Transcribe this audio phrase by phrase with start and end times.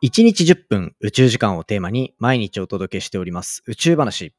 [0.00, 4.32] 1日10分宇宙時間をテーマに毎日お届けしております宇宙話。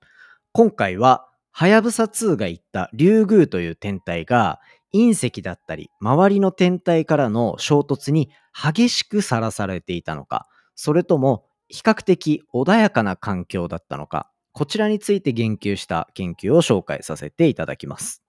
[0.53, 4.61] 今回は、はやぶさ2が言ったリュウグウという天体が
[4.93, 18.23] 隕石だったり周りの天体からの衝突に激しくさらされていたのか、それとも比較的穏やかな環境だったのか、こちらについて言及した研究を紹介させていただきます。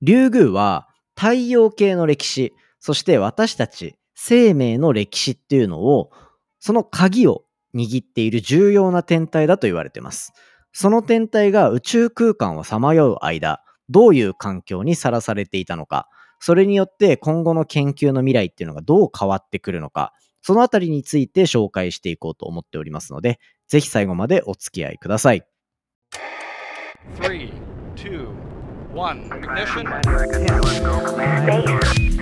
[0.00, 6.10] リュウグウは太陽系の歴史、そして私たち生命の歴史っていうのを、
[6.58, 7.44] その鍵を
[7.74, 10.32] 握っている重要な天体だと言われています。
[10.72, 16.08] その天体が宇宙空間をさまよう間、どういう環境にさらされていたのか、
[16.40, 25.46] それによって今後の研究の未来っていうのがどう変わってくるのか、そのあたりについて紹介していこうと思っておりますので、ぜひ最後までお付き合いください。
[27.20, 27.52] 3
[27.96, 28.45] 2
[28.96, 29.84] One, ignition.
[29.84, 30.16] Space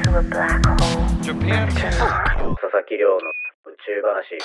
[0.03, 1.07] to a black hole.
[1.23, 1.69] Japan.
[1.71, 3.19] 佐々木亮の
[3.65, 4.39] 宇宙話。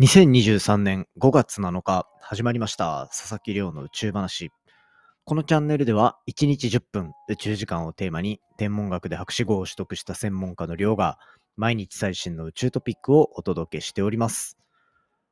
[0.00, 4.50] 2023年5月7日始まりました佐々木亮の宇宙話。
[5.26, 11.18] このチャンネルでは1日10分宇宙時間をテーマに天文学で博士号を取得した専門家の亮が
[11.56, 14.56] 毎日最新の宇宙トピックをお届けしております。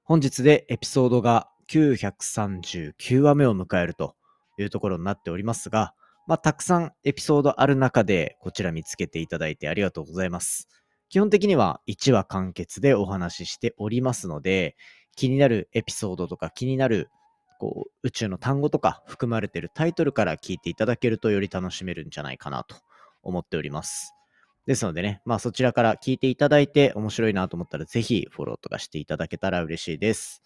[0.05, 4.15] 本日でエピソードが939話目を迎えると
[4.63, 5.95] いうところになっておりますが、
[6.27, 10.69] まあ、たくさんエピソードある中で、こちら見つけていただいてありがとうございます。
[11.09, 14.77] 基本的には1話完結でお話ししておりますので、
[15.17, 17.09] 気になるエピソードとか気になる
[17.59, 22.77] こう宇宙の単語とか含まれているタイトルから聞いていただけるとより楽しめるんじゃないかなと
[23.23, 24.15] 思っております。
[24.67, 30.43] ですのでね、まあそちらから聞いていただいて面白いなと思ったらぜひフォローとかしていただけたら嬉しいです。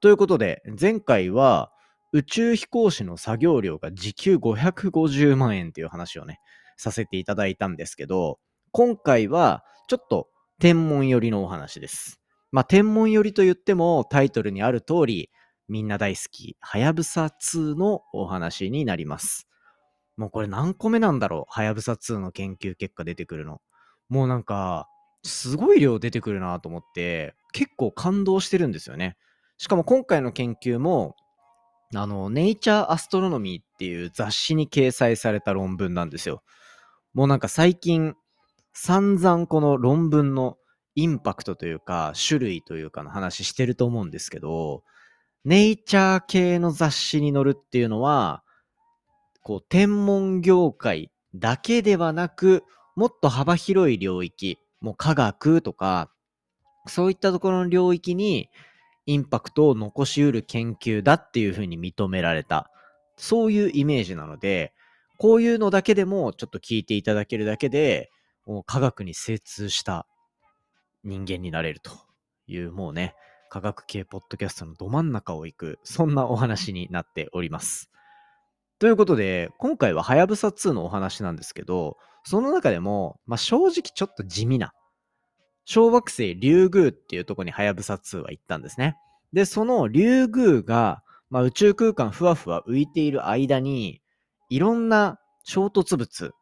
[0.00, 1.72] ということで、前回は
[2.12, 6.40] 宇宙飛行士の作業料が時給550万円っていう話をね、
[6.76, 8.38] させていただいたんですけど、
[8.72, 12.20] 今回はちょっと天文寄りのお話です。
[12.52, 15.30] まあ天文寄りと言ってもタイトルにある通り、
[15.68, 19.48] みんな大好き、はやぶさ2のお話になります。
[20.16, 21.44] もうこれ何個目なんだろう？
[21.48, 23.60] はやぶさ2の研究結果出てくるの。
[24.08, 24.88] もうなんか、
[25.24, 29.16] すごい量出てくるなと思って、結構感動してるんですよね。
[29.58, 31.16] しかも今回の研究も
[31.94, 36.42] あの、ネイチャーアストロノミーっていう雑誌に掲載された論文なんですよ。
[37.14, 38.14] もうなんか最近、
[38.72, 40.58] 散々この論文の
[40.96, 44.82] インパクトというか、種類というかの話してると思うんですけど、
[45.44, 48.42] ネイチャー系の雑誌に載るっていうのは、
[49.42, 52.64] こう、天文業界だけではなく、
[52.96, 56.10] もっと幅広い領域、もう科学とか、
[56.88, 58.48] そういったところの領域に
[59.06, 62.70] インパクトを残しうる研究だっていうふうに認められた。
[63.16, 64.74] そういうイメージなので、
[65.18, 68.10] こういうのだけでもちょっと聞いていただけるだけで、
[68.44, 70.06] もう科学に精通した
[71.04, 71.92] 人間になれると
[72.46, 73.14] いう、もうね、
[73.48, 77.90] 科学系ポッドキャストのど真ん中を行く、そんなお話になっております。
[78.78, 84.72] ということで、今回ははやぶさ2のお話なんですけど、その中でも、まあ、正直ちょっと地味な
[85.66, 88.96] 小惑星リュウグウっていうとこにはやぶさ2は行ったんですね。
[89.32, 94.00] で、そのリュウグウが、まあ、宇宙空間ふわふわ浮いている間に、
[94.48, 96.32] いろんな衝突物、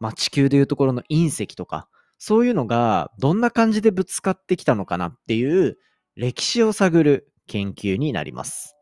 [0.00, 5.78] まあ、地球でいうところの隕石とか、そういうのがどんな感じでぶつかってきたのかなっていう
[6.14, 8.76] 歴史を探る研究になります。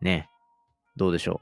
[0.00, 0.28] ね。
[0.96, 1.40] どうでしょ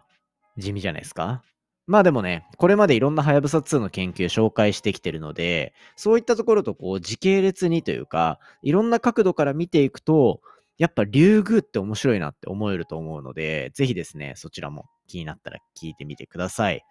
[0.57, 0.61] う？
[0.61, 1.43] 地味じゃないですか？
[1.91, 10.41] まあでもね、これまでいろんなはやぶさ2の研究紹介してきてるので、そういったところとこう時系列にというか、いろんな角度から見ていくと、
[10.79, 16.85] やっぱ竜宮って面白いなって思えると思うので、ぜひですね、そちらも気になったら聞いてみてください。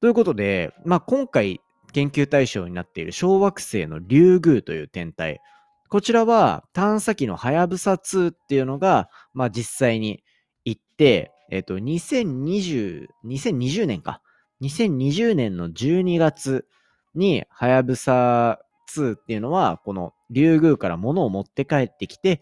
[0.00, 1.60] ということで、まあ今回
[1.92, 5.42] 研究対象になっている小惑星の竜宮という天体、
[5.90, 10.24] こちらは探査機のはやぶさ2っていうのが、まあ実際に
[10.64, 14.20] 行って、えっ、と、2020、2020年か。
[14.60, 16.66] 2020年の12月
[17.14, 18.60] に、はやぶさ
[18.94, 22.40] 2っていうのは、このリュウグウから物を持って帰ってきて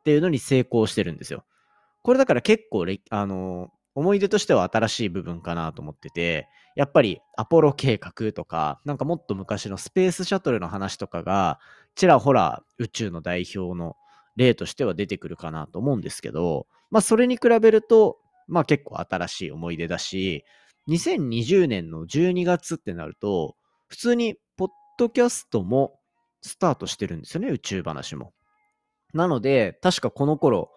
[0.00, 1.44] っていうのに成功してるんですよ。
[2.02, 11.58] これだから結構、あの、思い出としては新しい部分かなと思ってて、やっぱりアポロ計画とか、なんかもっと昔のスペースシャトルの話とかが、
[11.94, 13.96] ちらほら宇宙の代表の
[14.36, 18.18] 例としては出てくるかなと思うんですけど、まあそれに比べると、
[18.48, 20.44] まあ結構新しい思い出だし、
[20.88, 23.56] 2020年の12月ってなると、
[23.88, 24.68] 普通にポッ
[24.98, 25.98] ドキャストも
[26.42, 28.32] スタートしてるんですよね、宇宙話も。
[29.14, 30.70] なので、確かこの頃、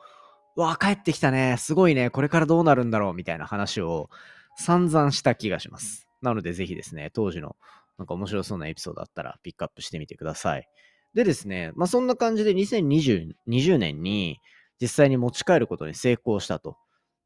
[0.56, 4.10] わあ、帰ってきたね、すごいね、これからどうなるんだろうみたいな話を
[4.58, 6.08] 散々した気がします。
[6.22, 7.56] なので、ぜひですね、当時の
[8.00, 10.68] なんか面白そうなエピソードあったらピックアップしてみてください。
[11.14, 14.40] でですね、まあそんな感じで2020 20年に
[14.81, 16.78] 実際に持ち帰ることに成功したと。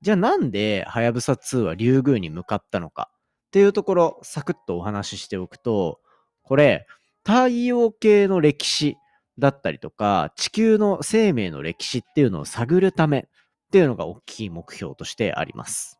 [0.01, 3.09] じゃあなんではやぶさ2はリュウグウに向かったのか
[3.47, 5.99] っていうところ、サクッとお話ししておくと、
[6.41, 6.87] これ、
[7.25, 8.97] 太陽系の歴史
[9.39, 13.23] だったりとか、地球の生命の歴史っていうのを探るためっ
[13.71, 15.99] ていうのが大きい目標としてあります。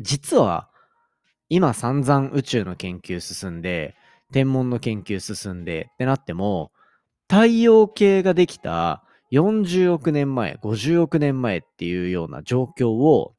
[0.00, 0.70] 実は、
[1.48, 3.94] 今散々宇宙の研究進んで、
[4.32, 6.72] 天文の研究進んでってなっても、
[7.28, 9.04] 太陽系ができた
[9.36, 13.34] 40億年前、50億年前っていうような状況を、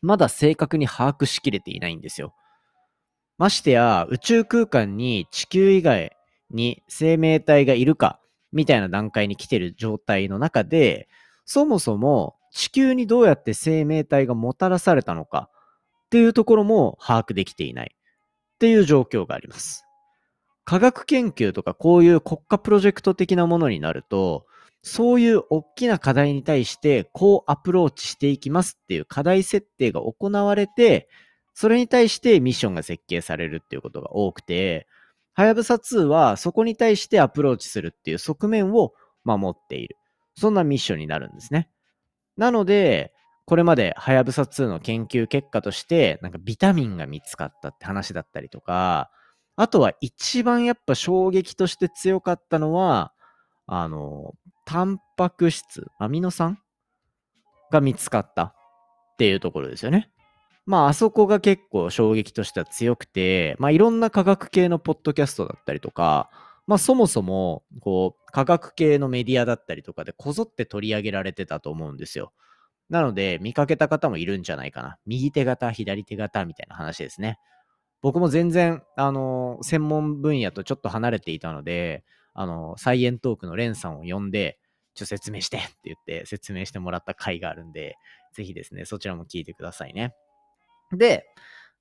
[0.00, 2.34] まだ正確に把握しきれていないんですよ。
[3.36, 6.16] ましてや、宇宙空間に地球以外
[6.50, 8.18] に生命体がいるか、
[8.52, 11.08] みたいな段階に来てる状態の中で、
[11.44, 15.50] そもそも地球にどうやって生命体がもたらされたのか
[16.06, 19.84] っていうところも把握できていないっていう状況があります。
[20.64, 24.46] 科学研究とかこういう国家プロジェクト的なものになると、
[24.82, 31.08] そういう大きな課題に対してこうアプローチしていきますっていう課題設定が行われて、
[31.54, 34.86] それに対してミッションが設計されるっていうことが多くて、
[35.34, 38.94] はやぶさ2はそこに対してアプローチするっていう側面を
[39.24, 39.96] 守っている。
[40.34, 41.68] そんなミッションになるんですね。
[42.36, 43.12] なので、
[43.44, 49.10] これまではやぶさ2の研究結果として、なんかビタミンが見つかったって話だったりとか、
[49.56, 53.12] あとは一番やっぱ衝撃として強かったのは、
[53.66, 54.34] あの、
[54.70, 56.56] タンパク質、アミノ酸
[57.72, 58.54] が見つかったっ
[59.18, 60.12] ていうところですよね。
[60.64, 66.30] まあ、あそこが結構衝撃としては強くて、まあ、いろんな科学系のポッドキャストだったりとか、
[66.68, 72.32] まあ、そもそも、こう、科学系のメディアだったりとかでこぞって取り上げられてたと思うんですよ。
[72.88, 74.98] なので、見かけた方もいるんじゃないかな。
[75.04, 77.40] 右手型、左手型みたいな話ですね。
[78.02, 82.04] 僕も全然、あの、専門分野とちょっと離れていたので、
[82.40, 84.58] あの、サイエントークのレンさんを呼んで、
[84.94, 87.96] ちょ、説明してって言って説明してもらった回があるんで、
[88.32, 90.14] ぜひですね、そちらも聞いてくださいね。
[90.96, 91.26] で、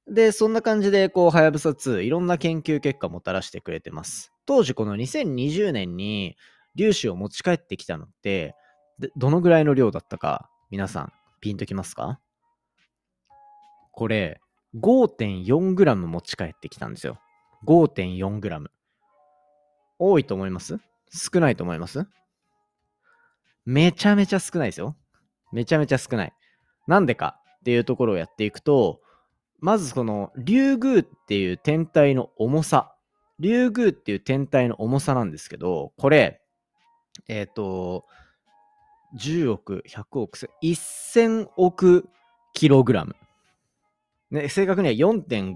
[0.06, 4.34] で、そんな感じで、こう、はやぶさ2、いろんな研究結果もたらしてくれてます。
[4.46, 6.36] 当時、この2020年に
[6.78, 8.54] 粒子を持ち帰ってきたのって、
[9.16, 12.20] どのぐらいの量だったか、皆さん、ピンときますか？
[13.94, 14.42] これ、
[14.76, 17.18] 5.4g 持ち帰ってきたんですよ。
[17.66, 18.66] 5.4g。
[20.00, 20.80] 多いと思います？
[21.12, 22.08] 少ないと思います？
[23.66, 24.96] めちゃめちゃ少ないですよ。
[25.52, 26.34] めちゃめちゃ少ない。
[26.88, 29.02] なんでかっていうところをやっていくと、
[29.60, 32.96] まずこのリュウグウっていう天体の重さ。
[33.40, 36.42] リュウグウっていう天体の重さなんですけど、これ、
[37.28, 38.06] えっ、ー、と、
[39.18, 42.10] 10億、100億、1000億
[42.54, 43.16] キログラム。
[44.32, 45.56] ね、正確には4.5、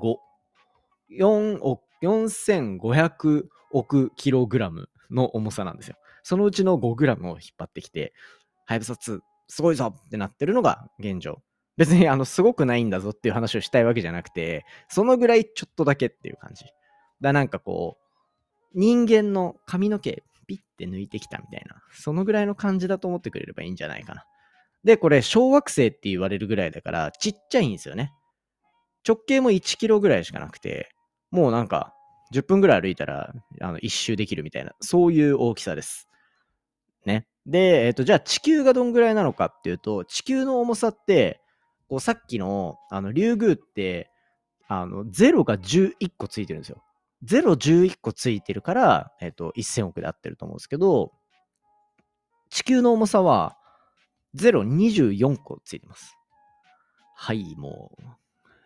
[1.20, 5.96] 4億、4500億キログラムの重さなんですよ。
[6.22, 8.14] そのうちの5グラムを引っ張ってきて、
[8.66, 11.42] はやぶさ2、すごいぞってなってるのが現状。
[11.76, 16.66] 別にあの、すごくないんだぞっていう話をしたいわけじゃなくて、そのぐらいちょっとだけっていう感じ。
[17.22, 24.26] だなんかこう、人間の髪の毛ピッて抜いてきたみたいな、そのぐらいの感じだと思ってくれればいいんじゃないかな。
[24.84, 28.12] で、これ、小惑星って言われるぐらいだから、ちっちゃいんですよね。
[29.08, 30.90] 直径も1キロぐらいしかなくて、
[31.34, 31.96] もうなんか、
[32.32, 36.08] 10分ぐらい歩いたら、あの、一周できるみたいな、そういう大きさです。
[37.08, 37.26] ね。
[37.48, 41.42] で、えっ、と、じゃあ地球がどんぐらいなのかっていうと、地球の重さって、
[41.90, 44.12] こう、さっきの、あの、リュウグウって、
[44.68, 46.84] あの、0が11個ついてるんですよ。
[47.26, 51.14] 0、11個ついてるから、えっ、と、1000億で合ってると思うんですけど、
[52.52, 53.58] 地球の重さは、
[54.36, 56.16] 0、24個ついてます。
[57.16, 58.04] はい、もう、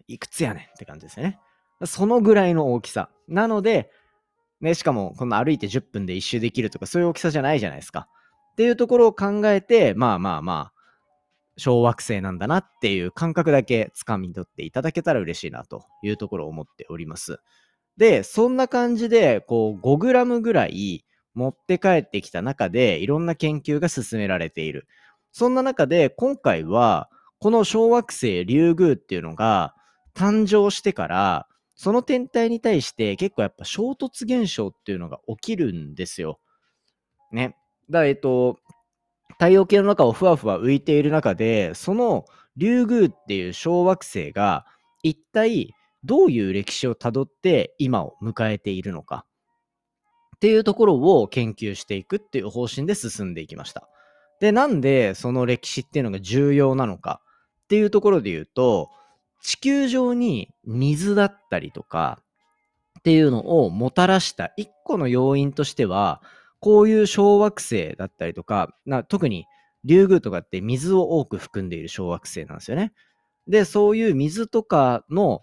[0.10, 1.40] いくつやねんって感じですよね。
[1.86, 3.10] そのぐらいの大きさ。
[3.28, 3.92] なので、
[4.62, 8.08] ね、しかも、この歩いて10分で一周できるとか、そういう大きさじゃないじゃないですか。
[8.54, 10.74] っていうところを考えて、まあまあまあ、
[11.58, 17.40] 小惑星なんだなっていう感覚だけ掴み取っていただけたら嬉しいなというところを思っております。
[17.98, 21.04] で、そんな感じで、こう、5グラムぐらい
[21.34, 24.88] 持って帰ってきた中で、いろんな研究が進められている。
[25.32, 29.76] そんな中で、今回は、この小惑星リュウグウっていうのが、
[30.16, 36.40] 誕生してから、その天体に対して結構やっぱ衝突現象っていうのが起きるんですよ。
[37.32, 37.56] ね。
[37.90, 38.58] だからえっと、
[39.34, 42.26] 太陽系の中をふわふわ浮いている中で、その
[42.58, 44.66] リュウグウっていう小惑星が
[45.04, 49.26] 一体どういう歴史をたどって今を迎えているのか
[50.36, 53.88] っていうところを研究していくっていう方針で進んでいきました。
[54.40, 57.22] で、なんでその歴史っていうのが重要なのか
[57.66, 58.90] っていうところで言うと、
[59.42, 62.20] 地球上に水だったりとか
[63.00, 66.22] っていうのをもたらした一個の要因としては、
[66.60, 69.46] こういう小惑星だったりとか、な特に
[69.84, 72.94] リュウグウとかって水を多く含んでいる小惑星なんですよね。
[73.48, 75.42] で、そういう水とかの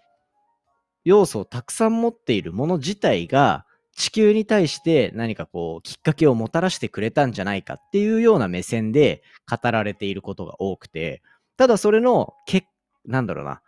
[1.03, 11.21] 要素をたくさん持っているもの自体が地球に対して何かこうきっかけをもたらしてくれたんじゃないかっていうような目線で語られていることが多くて、
[11.57, 12.67] ただそれのけ、
[13.05, 13.61] なんだろうな、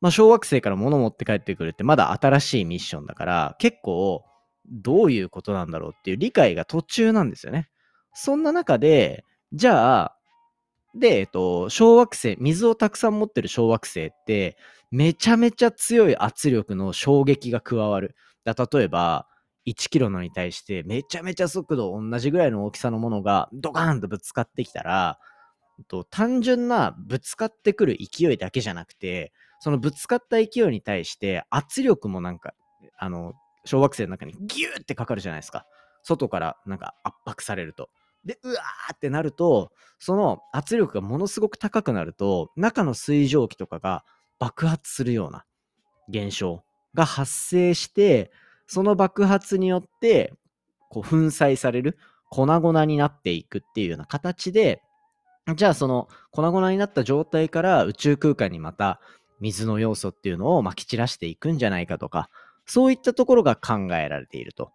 [0.00, 4.24] まあ、小惑星から物持って帰ってくるってまだ新しいミッションだから、結構
[4.70, 7.68] どういうことなんだろうっていう理解が途中なんですよね。
[8.14, 10.16] そんな中で、じゃあ、
[10.94, 14.56] で、えっと、小惑星、水をたくさん持ってる小惑星って、
[14.90, 18.16] めちゃめちゃ強い圧力の衝撃が加わる。
[18.44, 19.26] だ例えば、
[19.66, 25.18] 1キロのに対してめちゃめちゃ速度同じぐらいの大きさのものがドカーンとぶつかってきたら、
[25.88, 32.54] と単純なぶつかってくる勢いだけじゃなくて、そのぶつかった勢いに対して圧力もなんか、
[32.98, 33.34] あの、
[33.64, 35.66] 小惑星の中にギューってかかるじゃないですか。
[36.02, 37.90] 外からなんか圧迫されると。
[38.24, 44.04] で、うわーってなると、その圧力がものすごく高くなると、中の水蒸気とかが
[44.38, 45.44] 爆発するような
[46.08, 46.62] 現象
[46.94, 48.30] が発生して、
[48.66, 50.34] その爆発によって、
[50.90, 51.98] こう粉砕される、
[52.30, 54.82] 粉々になっていくっていうような形で、
[55.54, 59.00] じゃあその粉々になった状態から宇宙空間にまた
[59.40, 62.30] 水の要素っていうのをまき散らしていくんじゃないかとか、
[62.66, 64.72] そういったところが考えられていると。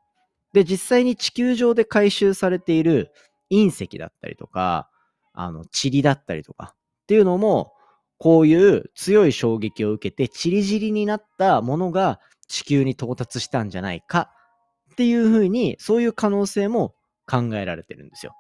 [0.54, 3.12] で、実際に地球上で回収されている
[3.52, 4.90] 隕石だったりとか、
[5.34, 7.74] あの、塵だったりとかっていうのも、
[8.18, 14.30] こういう強い衝撃を受けて、チリチリになったものが地球に到達したんじゃないか
[14.92, 16.94] っていうふうに、そういう可能性も
[17.26, 18.36] 考えられてるんですよ。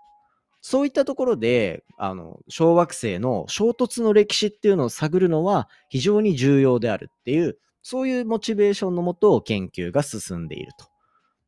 [0.61, 10.85] そういったところで、あの、小惑星の衝突の歴史っていうのを探るのは非常に重要であるっていう、そういうモチベーションのもと研究が進んでいると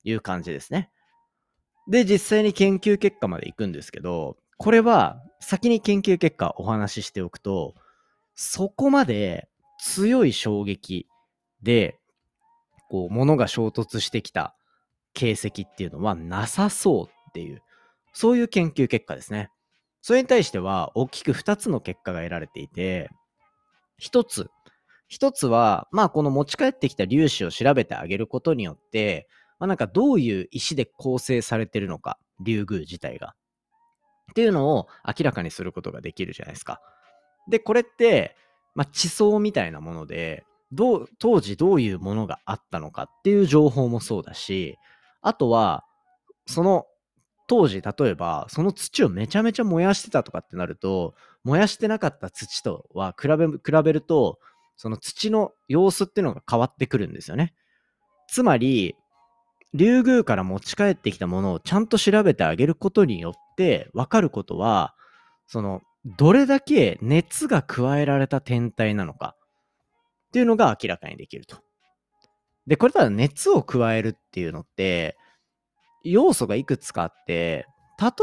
[0.03, 0.89] いう感じですね。
[1.87, 7.75] で、実際に研究結果まで行くんですけど、これは先に研究結果お話ししておくと、
[8.33, 9.47] そこまで
[9.79, 11.07] 強い衝撃
[11.61, 11.99] で、
[12.89, 14.55] こう、物が衝突してきた
[15.13, 17.61] 形跡っていうのはなさそうっていう、
[18.13, 19.49] そういう研究結果ですね。
[20.01, 23.09] それに対しては大きく2つの結果が得られていて、
[24.01, 24.49] 1つ、
[25.11, 29.27] 1つは、まあこの持ち帰ってきた粒子を調べてあげることによって、
[29.59, 33.35] まあ、なんかどういう石で構成されてるのか、竜宮自体が。
[34.31, 36.81] っていうのを明らかにすることができるじゃないですか。
[37.49, 38.35] で、これって、
[38.75, 44.77] まあ、地層みたいなもので、どう、当時どういうものがあったのかっていう情報もそうだし、
[45.21, 45.85] あとは、
[46.45, 46.87] その
[47.47, 54.39] 当時、例えば、その土をめちゃめちゃ燃やしてたとかってなると、燃やしてなかった土とは比べ、比べると、
[54.77, 57.53] その土の様子っていうのが変わってくるんですよね。
[58.27, 58.95] つまり、
[59.73, 64.95] 竜宮から持ち帰ってきたものをちゃんと調べてあげることによって分かることは、
[65.47, 69.35] その、どれだけ熱が加えられた天体なのか
[70.27, 71.57] っていうのが明らかにできると。
[72.67, 75.17] で、これただ熱を加えるっていうのって、
[76.03, 77.67] 要素がいくつかあって、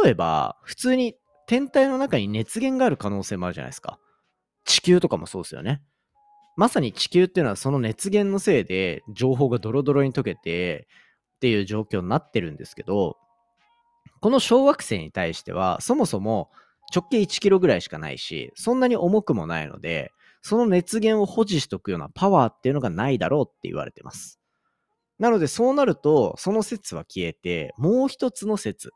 [0.04, 1.14] 例えば、普通に
[1.46, 3.98] 天体の中に熱源がある可能性もあるじゃないですか。
[4.64, 5.82] 地球とかもそうですよね。
[6.56, 10.88] まさに地球っていうのはその熱源のせいで情報がドロドロに溶けて、
[11.36, 13.16] っていう状況になってるんですけど、
[14.20, 16.50] この小惑星に対しては、そもそも
[16.94, 24.39] 直径1キロぐらいしかないし、そんなに重くもないので、その熱源を保持しとくようなパワーっていうのがないだろうって言われてます。
[25.20, 28.90] なのでそうなると、その説は消えて、もう一つの説。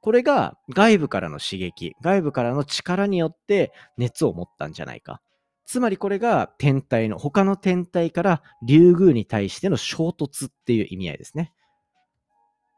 [0.00, 5.20] これが外部からの刺激、外部からの力によって熱を持ったんじゃないか。
[5.66, 11.52] つまりこれが天体の、他の天体から竜宮に対しての衝突っていう意味合いですね。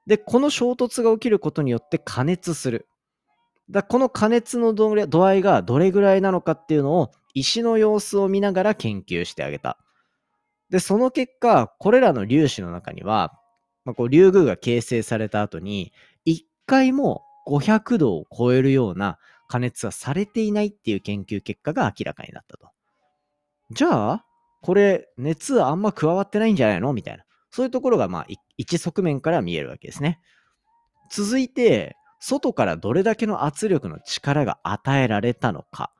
[0.08, 2.88] で、この衝突が起きることによって加熱する。
[3.70, 9.78] だこの加熱の度合いがどれぐらいなのかっていうのを石の様子を見ながら研究してあげた。
[10.72, 13.38] で、その結果、これらの粒子の中には、
[13.84, 15.92] まあ、こう竜宮が形成された後に、
[16.24, 22.70] 一回も500度を超えるような加熱はされていないっていう研究結果が明らかになったと。
[23.70, 24.24] じゃあ、
[24.62, 26.92] これ熱あんま加わってないんじゃないの？
[26.92, 27.24] みたいな。
[27.50, 28.26] そういうところが、まあ、
[28.56, 30.20] 一側面から見えるわけですね。
[31.10, 35.92] 続いて、外からどれだけの圧力の力が与えられたのか。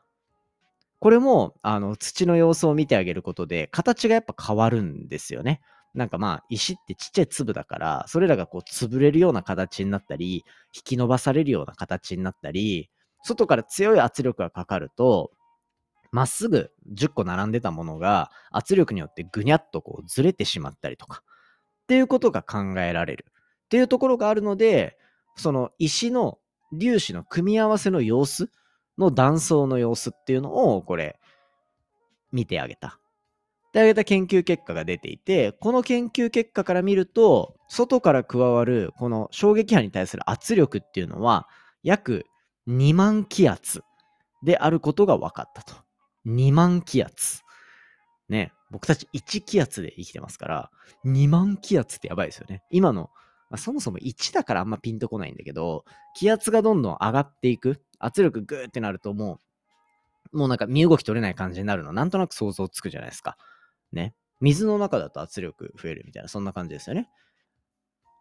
[1.02, 5.60] これも、あの、土の様子を見てあげることで、形がやっぱ変わるんですよね。
[5.94, 12.88] なんかまあ、石ってちっちゃい粒だから、それらがこう、潰れるような形になったり、引き伸ばされるような形になったり、
[13.24, 15.32] 外から強い圧力がかかると、
[16.12, 21.24] まっすぐ10個並んでたものが圧力によってぐにゃっとこうずれてしまったりとか、
[21.82, 23.26] っていうことが考えられる
[23.64, 24.96] っていうところがあるので、
[25.34, 26.38] その石の
[26.78, 28.52] 粒子の組み合わせの様子
[29.02, 31.18] の断層の様子っていうのをこれ
[32.32, 32.98] 見てあげた。
[33.72, 41.48] であげた研究結果が出ていて、この研究結果から見ると、外から加わるこの衝撃波に対する圧力っていうのは
[41.82, 42.26] 約
[42.68, 43.82] 2万気圧
[44.42, 45.74] であることが分かったと。
[46.26, 47.40] 2万気圧。
[48.28, 50.70] ね、僕たち1気圧で生きてますから、
[51.04, 52.62] 2万気圧ってやばいですよね。
[52.70, 53.10] 今の、
[53.50, 57.82] まあ、そもそも1だからあんまピンとこないんだけど、気圧がどんどん上がっていく。
[58.02, 59.38] 圧力グーってなるとも
[60.32, 63.36] う、もうなんか身動き取れない感じになるの、なんとなく想像つくじゃないですか。
[63.92, 64.14] ね。
[64.40, 67.08] 水の中だと圧力増えるみたいな、そんな感じですよね。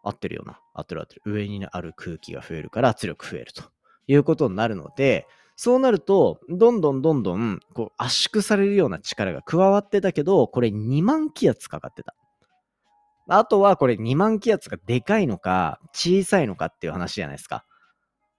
[0.04, 0.60] 合ってるよな。
[0.74, 1.22] 合ってる合ってる。
[1.24, 3.64] 上にある空気が増えるから圧力増えると
[4.06, 12.14] いうことになるので、そうなると、どんどんどんどん、こう、圧縮されるような力が加わってたけど、これ2万気圧かかってた。
[13.28, 17.64] あとは、これ2万気圧がでかいのか、小さいのかっていう話じゃないですか。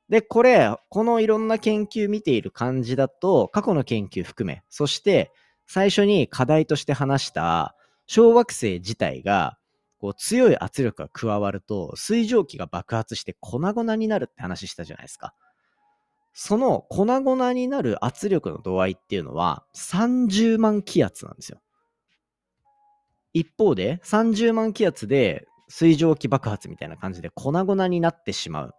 [0.10, 5.32] で、これ、このいろんな研究見ている感じだと、過去の研究含め、そして
[5.66, 9.58] 最初に課題として話した小惑星自体が
[10.00, 15.34] こう強い圧力が加わると水蒸気が爆発して粉々になるって話したじゃないですか。
[16.34, 21.62] その粉々になる圧力の度合いっていうのは30万気圧なんですよ。
[23.34, 28.76] 一方で30万気圧で水蒸気爆発みたいな感じで粉々になってしまう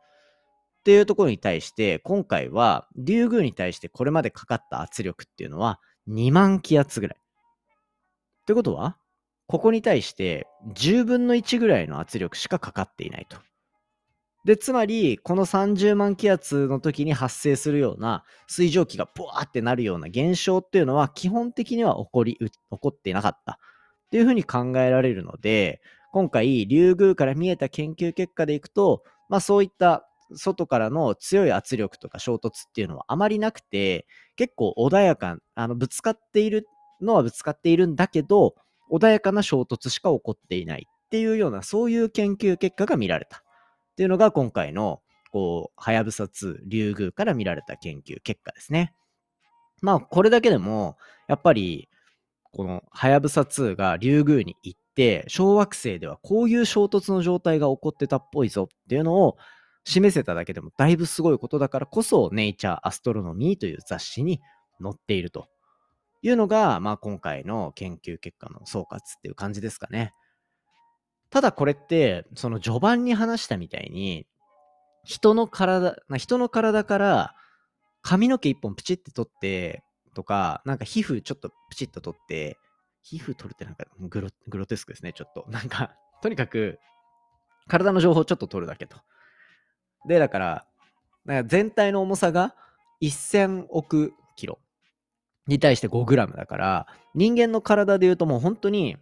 [0.84, 7.18] っていうところに対して今回はリュウグウに対してこれまでかかった圧力っていうのは2万気圧ぐらい。
[7.18, 8.98] ってことは、
[9.46, 13.38] ここに対して10分の1ぐらいの圧力しかかかっていないと。
[14.44, 23.56] で、つまり、この30万気圧の時に発生するような水蒸気がブワーってなるような現象っていうのは基本的には起こり、起こってなかったっ
[24.10, 25.80] ていうふうに考えられるので、
[26.12, 36.66] 今回、リュウグウから見えた研究結果でいくと、まあそういった外からの強い圧力とか衝突っていうのはあまりなくて、結構穏やか、あの、ぶつかっている
[37.00, 38.54] のはぶつかっているんだけど、
[38.90, 43.38] 穏やかな衝突しか起こっていないっていうような、そういう研究結果が見られた。
[43.38, 43.40] っ
[43.96, 48.94] ていうのが今回の、こう、はやぶさ2、リュウグウから見られた研究結果ですね。
[49.80, 50.96] まあ、これだけでも、
[51.28, 51.88] やっぱり、
[52.52, 59.36] このはやぶさ2がリュウグウに行って、小惑星ではこういう衝突の状態が起こってたっぽいぞっていうのを
[59.84, 64.40] 示せただけでもだいぶすごいことだからこそ、ネイチャー・アストロノミーという雑誌に
[64.82, 65.48] 載っていると
[66.22, 70.12] いうのが、まあ今回の研究結果の総括っていう感じですかね。
[71.30, 74.26] ただこれって、その序盤に話したみたいに、
[75.04, 77.34] 人の体、人の体から
[78.02, 82.56] 髪の毛一本プチって取って、とか、なんか皮膚ちょっとプチッと取って、
[83.02, 85.44] 皮膚取るってなんかグログロテスクですね、ちょっと。
[85.50, 86.78] なんか、とにかく、
[87.68, 88.96] 体の情報をちょっと取るだけと。
[90.06, 90.66] で、だから、
[91.26, 92.54] から全体の重さが
[93.02, 94.58] 1000億キロ
[95.46, 98.96] に対して5グラムだから、人間の体で言うともう本当に、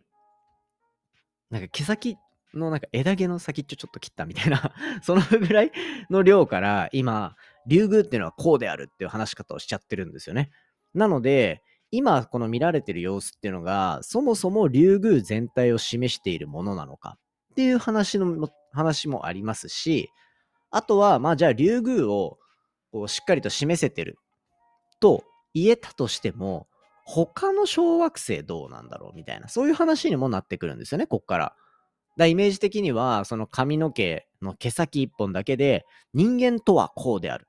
[1.51, 2.17] なんか毛先
[2.55, 5.73] のなんか枝毛の先っちょちょっと切ったみたいな そのぐらい
[6.11, 7.37] の量から今、
[7.67, 10.51] 竜宮っていうのはこうであるっていう話し方をしちゃってるんですよね。
[10.95, 17.19] なので、今この見られてる様子っていうのが、そもそも竜宮全体を示しているものなのか
[17.53, 20.09] っていう話の話もありますし、
[20.73, 22.39] あとは、まあじゃあ、竜宮を
[22.91, 24.19] こうしっかりと示せてる
[25.01, 25.23] と
[25.55, 26.67] 言えたとしても、
[27.05, 31.55] 他の小惑星どうなんだろうみたいな、そういう話にもなってくるんですよね、こっから。
[32.17, 37.47] だイメージ的には、その髪の毛の毛先一本だけで、人間とはこうである。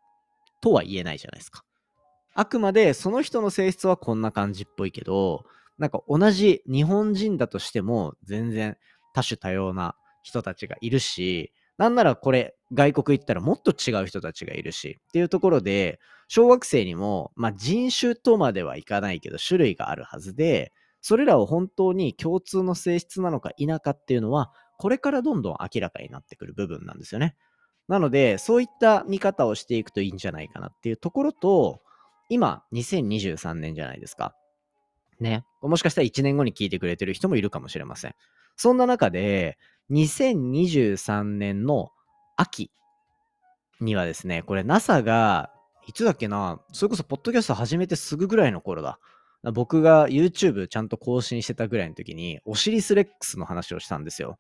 [0.62, 1.64] とは言えないじゃないですか。
[2.36, 5.46] あくまでその人の性質はこんな感じっぽいけど、
[5.78, 8.78] なんか同じ日本人だとしても全然
[9.14, 27.36] 多種多様な人たちがいるし、なんならこれ、外国行ったらもっと違う人たちがいるし、っていうところで、小学生にも、まあ、人種とまではいかないけど、種類があるはずで、それらを本当に共通の性質なのか否かっていうのは、これからどんどん明らかになってくる部分なんですよね。
[27.88, 31.82] なので、そういった見方をしていくといいんじゃないかなっていうところと、
[32.30, 34.34] 今、2023年じゃないですか。
[35.20, 35.46] ね。
[35.62, 38.16] もしかしたら1年後に聞いてくれてる人もいるかもしれません。
[38.56, 39.58] そんな中で、
[39.92, 41.90] 2023年の
[42.36, 42.72] 秋
[43.80, 45.52] にはですね、これ NASA が、
[45.88, 49.00] いつだっけな、それこそポッドキャスト始めてすぐぐらいの頃だ。
[49.54, 54.38] 僕が YouTube ちゃんと更新してたぐらいの時に、オシリスレックスの話をしたんですよ。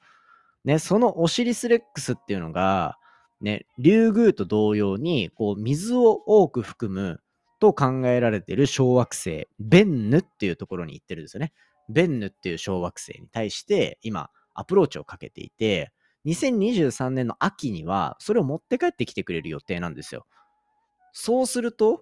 [0.63, 2.97] ね、そのオシリスレックスっていうのが、
[3.41, 7.19] ね、リュウグウと同様に、こう、水を多く含む
[7.59, 11.51] と考えられている小惑星、ベンヌっていうところに行ってるんですよね。
[11.89, 15.91] ベンヌっていう小惑星に対して、今、アプローチをかけていて、
[16.25, 20.25] 2023年の秋にはそれを持って帰ってきてくれる予定なんですよ。
[21.11, 22.01] そうすると、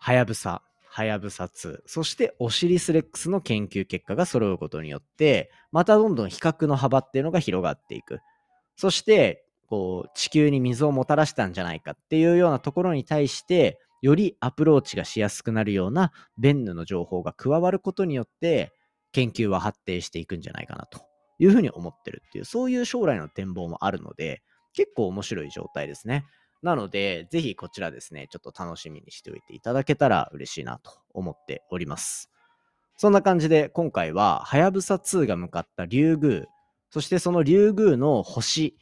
[0.00, 8.20] はやぶさ、はやぶさ2、そしてオシリスレックスの研究結果が揃うことによって、またどんどん比較の幅っていうのが広がっていく。
[8.76, 18.72] そして、こう、地球に水をもたらしたんじゃないかっていうようなところに対して、よりアプローチがしやすくなるようなベンヌの情報が加わることによって、
[19.12, 21.05] 研究は発展していくんじゃないかなと
[21.38, 26.24] いうふうに思ってるっていう、そういう将来の展望もあるので、結構面白い状態ですね。
[26.62, 32.30] なので、ぜひこちらですね、ちょっと楽しみにしておいていただけたら嬉しいなと思っております。
[32.96, 36.48] そんな感じで、今回は、はやぶさ2が向かったリュウグウ、
[36.90, 38.76] そしてそのリュウグウの星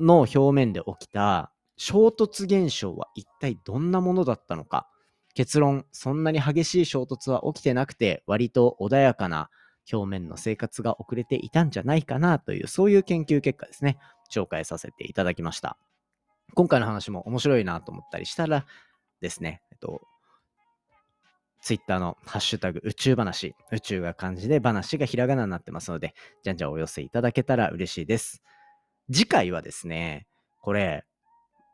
[0.00, 4.88] の表面で起きた衝突現象は一体どんなものだったのか。
[5.34, 9.50] 結論、そんなに激しい衝突は起きてなくて、割と穏やかな
[9.92, 13.98] 表面の生活が遅れていたんじゃないかなという、そういう研究結果ですね、
[14.30, 15.78] 紹介させていただきました。
[16.54, 18.66] 今回の話も面白いなと思ったりしたら
[19.20, 20.00] ですね、えっと、
[21.60, 28.42] ツイッターのハッシュタグ宇宙話、宇宙が漢字で話がひらがなになってますので、じゃんじゃんお寄せいただけたら嬉しいです。
[29.12, 30.26] 次回はですね、
[30.60, 31.04] これ、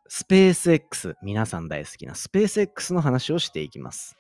[0.09, 4.17] スペース X、皆さん大好きなスペース X の話をしていきます。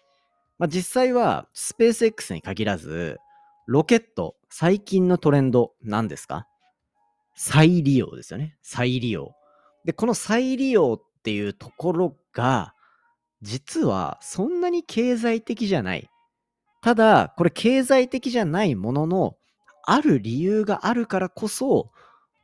[0.58, 3.18] まあ、実際はスペース X に限らず、
[3.66, 6.46] ロケット、最近のトレンド何ですか？
[7.34, 8.56] 再利用ですよね。
[8.62, 9.34] 再利用。
[9.84, 12.74] で、この再利用っていうところが、
[13.40, 16.08] 実はそんなに経済的じゃない。
[16.82, 19.36] ただ、これ経済的じゃないものの、
[19.86, 21.90] ある理由があるからこそ、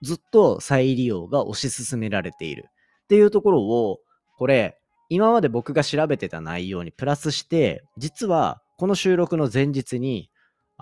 [0.00, 2.68] ずっと再利用が推し進められている
[3.04, 4.00] っていうところを、
[4.38, 4.78] これ、
[5.10, 10.29] 今まで僕が調べてた内容にプラスして、実はこの収録の前日に、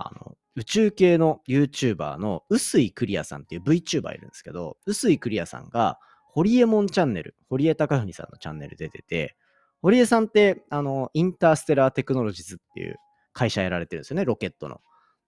[0.06, 5.98] あの、宇宙系の YouTuber の臼井クリアさんっていう VTuber いるんですけど、臼井クリアさんが、
[6.30, 9.36] ホリエモンチャンネル、堀江貴文さんのチャンネル出てて、
[9.82, 12.96] 堀江さんって、あの、インターステラーテクノロジーズっていう
[13.32, 14.80] 会社やられてるんですよね、ロケットの。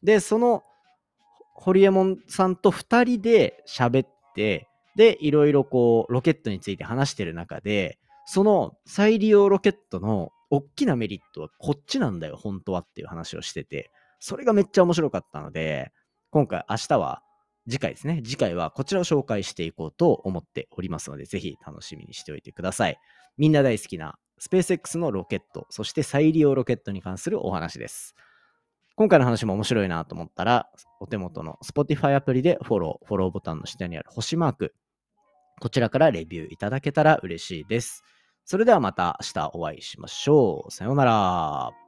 [0.02, 0.62] で、その、
[1.54, 15.92] ホリエモンさんと2人で喋って、で、いろいろこう、ロケットについて話してる中で、その再利用ロケットの大きなメリットはこっちなんだよ、本当はっていう話をしてて、それがめっちゃ面白かったので、
[16.30, 17.22] 今回、明日は
[17.68, 18.22] 次回ですね。
[18.24, 22.98] 次回はこちらを紹介していこうと思っておりますので、ぜひ楽しみにしておいてください。
[23.36, 28.14] みんな大好きなスペース X のロケット、そして再利用ロケットに関するお話です。
[28.96, 30.68] 今回の話も面白いなと思ったら、
[31.00, 34.74] お手元の Spotify アプリでフォロー、フォローボタンの下にある星マーク、
[35.60, 38.02] こちらからレビューいただけたら嬉しいです。
[38.44, 40.70] それではまた明日お会いしましょう。
[40.70, 41.79] さようなら。